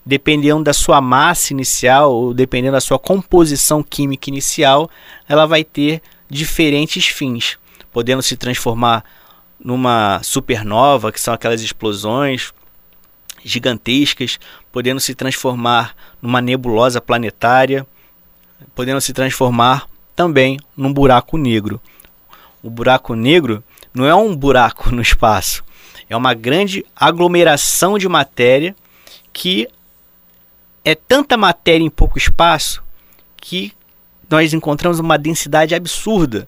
Dependendo 0.05 0.63
da 0.63 0.73
sua 0.73 1.01
massa 1.01 1.51
inicial 1.51 2.13
ou 2.13 2.33
dependendo 2.33 2.71
da 2.71 2.81
sua 2.81 2.97
composição 2.97 3.83
química 3.83 4.29
inicial, 4.29 4.89
ela 5.27 5.45
vai 5.45 5.65
ter 5.65 6.01
diferentes 6.29 7.05
fins, 7.07 7.59
podendo 7.91 8.21
se 8.21 8.37
transformar 8.37 9.03
numa 9.59 10.21
supernova, 10.23 11.11
que 11.11 11.19
são 11.19 11.33
aquelas 11.33 11.61
explosões 11.61 12.53
gigantescas, 13.43 14.39
podendo 14.71 15.01
se 15.01 15.13
transformar 15.13 15.95
numa 16.21 16.41
nebulosa 16.41 17.01
planetária, 17.01 17.85
podendo 18.73 19.01
se 19.01 19.11
transformar 19.11 19.90
também 20.21 20.59
num 20.77 20.93
buraco 20.93 21.35
negro. 21.35 21.81
O 22.61 22.69
buraco 22.69 23.15
negro 23.15 23.63
não 23.91 24.05
é 24.05 24.13
um 24.13 24.35
buraco 24.35 24.93
no 24.93 25.01
espaço, 25.01 25.63
é 26.07 26.15
uma 26.15 26.35
grande 26.35 26.85
aglomeração 26.95 27.97
de 27.97 28.07
matéria 28.07 28.75
que 29.33 29.67
é 30.85 30.93
tanta 30.93 31.35
matéria 31.37 31.83
em 31.83 31.89
pouco 31.89 32.19
espaço 32.19 32.83
que 33.35 33.73
nós 34.29 34.53
encontramos 34.53 34.99
uma 34.99 35.17
densidade 35.17 35.73
absurda. 35.73 36.47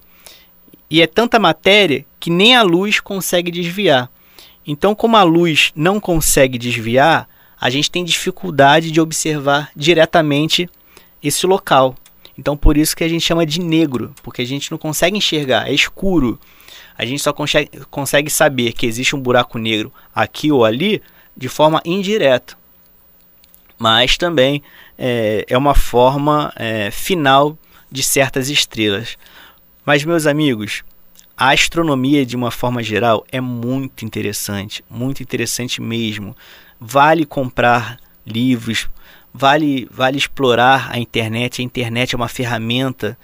E 0.88 1.02
é 1.02 1.08
tanta 1.08 1.40
matéria 1.40 2.06
que 2.20 2.30
nem 2.30 2.56
a 2.56 2.62
luz 2.62 3.00
consegue 3.00 3.50
desviar. 3.50 4.08
Então, 4.68 4.94
como 4.94 5.18
a 5.18 5.24
luz 5.24 5.72
não 5.76 6.00
consegue 6.00 6.60
desviar, 6.60 7.28
a 7.60 7.72
gente 7.72 7.90
tem 7.90 8.06
dificuldade 8.06 8.92
de 8.92 9.02
observar 9.02 9.72
diretamente 9.76 10.70
esse 11.24 11.48
local. 11.48 11.96
Então 12.38 12.58
por 12.58 12.78
isso 12.78 12.96
que 12.96 13.04
a 13.04 13.08
gente 13.08 13.24
chama 13.24 13.46
de 13.46 13.60
negro, 13.60 14.13
porque 14.24 14.41
a 14.41 14.46
gente 14.46 14.72
não 14.72 14.78
consegue 14.78 15.17
enxergar, 15.17 15.69
é 15.69 15.74
escuro. 15.74 16.39
A 16.98 17.06
gente 17.06 17.22
só 17.22 17.34
consegue, 17.34 17.69
consegue 17.89 18.30
saber 18.30 18.74
que 18.74 18.86
existe 18.86 19.15
um 19.15 19.19
buraco 19.19 19.58
negro 19.58 19.91
aqui 20.13 20.52
ou 20.52 20.63
ali 20.63 21.02
de 21.36 21.50
forma 21.50 21.82
indireta. 21.86 22.56
Mas 23.78 24.17
também 24.17 24.62
é, 24.98 25.46
é 25.48 25.58
uma 25.58 25.76
forma 25.76 26.54
é, 26.56 26.91
final 26.91 27.58
de 27.91 28.04
certas 28.04 28.50
estrelas. 28.50 29.17
Mas, 29.86 30.06
meus 30.06 30.26
amigos, 30.26 30.84
a 31.36 31.52
astronomia, 31.52 32.26
de 32.26 32.36
uma 32.36 32.52
forma 32.52 32.82
geral, 32.82 33.26
é 33.32 33.41
muito 33.41 34.06
interessante, 34.06 34.84
muito 34.89 35.22
interessante 35.22 35.82
mesmo. 35.82 36.36
Vale 36.80 37.26
comprar 37.26 37.98
livros, 38.26 38.88
vale, 39.34 39.88
vale 39.91 40.17
explorar 40.17 40.89
a 40.91 41.00
internet. 41.00 41.62
A 41.62 41.65
internet 41.65 42.13
é 42.13 42.17
uma 42.17 42.28
ferramenta 42.28 43.17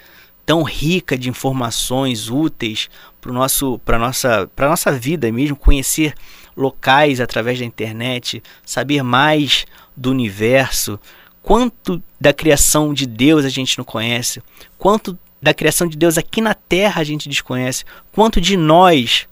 tão 0.46 0.64
rica 0.64 1.16
de 1.16 1.30
informações 1.30 2.30
úteis 2.30 2.90
para 3.22 3.32
nosso 3.32 3.78
para 3.86 4.00
nossa 4.00 4.50
para 4.56 4.68
nossa 4.68 4.92
vida 4.92 5.32
mesmo 5.32 5.56
conhecer 5.56 6.16
locais 6.58 7.22
através 7.22 7.60
da 7.60 7.66
internet, 7.66 8.42
saber 8.66 9.04
mais 9.04 9.66
do 9.96 10.10
universo, 10.10 11.00
quanto 11.42 12.02
da 12.20 12.34
criação 12.34 12.94
de 12.94 13.06
Deus 13.06 13.46
a 13.46 13.50
gente 13.50 13.78
não 13.78 13.86
conhece, 13.86 14.42
quanto 14.78 15.18
da 15.42 15.54
criação 15.54 15.88
de 15.88 15.96
Deus 15.96 16.18
aqui 16.18 16.42
na 16.42 16.54
terra 16.54 17.02
a 17.02 17.04
gente 17.04 17.30
desconhece, 17.30 17.86
quanto 18.12 18.42
de 18.42 18.58
nós 18.58 19.28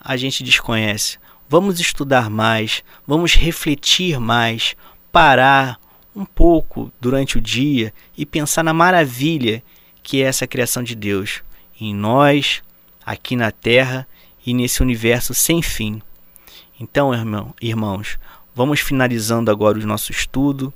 a 0.00 0.16
gente 0.16 0.42
desconhece. 0.42 1.18
Vamos 1.48 1.80
estudar 1.80 2.30
mais, 2.30 2.82
vamos 3.06 3.34
refletir 3.34 4.18
mais, 4.18 4.74
parar 5.12 5.78
um 6.14 6.24
pouco 6.24 6.92
durante 7.00 7.38
o 7.38 7.40
dia 7.40 7.92
e 8.16 8.24
pensar 8.24 8.62
na 8.62 8.72
maravilha 8.72 9.62
que 10.02 10.22
é 10.22 10.26
essa 10.26 10.46
criação 10.46 10.82
de 10.82 10.94
Deus 10.94 11.42
em 11.80 11.94
nós, 11.94 12.62
aqui 13.04 13.34
na 13.34 13.50
terra 13.50 14.06
e 14.46 14.54
nesse 14.54 14.82
universo 14.82 15.34
sem 15.34 15.62
fim. 15.62 16.00
Então, 16.78 17.12
irmão, 17.12 17.54
irmãos, 17.60 18.18
vamos 18.54 18.80
finalizando 18.80 19.50
agora 19.50 19.78
o 19.78 19.86
nosso 19.86 20.12
estudo 20.12 20.72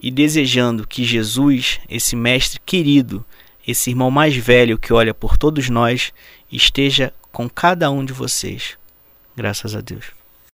e 0.00 0.10
desejando 0.10 0.86
que 0.86 1.04
Jesus, 1.04 1.80
esse 1.88 2.16
mestre 2.16 2.60
querido, 2.64 3.24
esse 3.66 3.90
irmão 3.90 4.10
mais 4.10 4.34
velho 4.36 4.78
que 4.78 4.92
olha 4.92 5.14
por 5.14 5.36
todos 5.36 5.68
nós, 5.68 6.12
esteja 6.50 7.12
com 7.30 7.48
cada 7.48 7.90
um 7.90 8.04
de 8.04 8.12
vocês. 8.12 8.76
Graças 9.36 9.76
a 9.76 9.80
Deus. 9.80 10.21